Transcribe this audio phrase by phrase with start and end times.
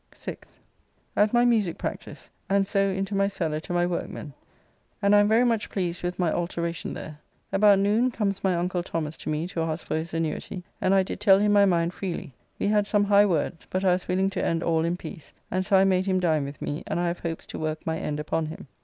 [0.15, 0.57] 6th.
[1.15, 4.33] At my musique practice, and so into my cellar to my workmen,
[4.99, 7.19] and I am very much pleased with my alteracon there.
[7.53, 11.03] About noon comes my uncle Thomas to me to ask for his annuity, and I
[11.03, 12.33] did tell him my mind freely.
[12.57, 15.63] We had some high words, but I was willing to end all in peace, and
[15.63, 18.19] so I made him' dine with me, and I have hopes to work my end
[18.19, 18.65] upon him.